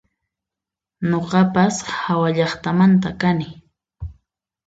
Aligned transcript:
Nuqapas 1.09 1.75
hawallaqtamantan 2.01 3.15
kani 3.21 3.49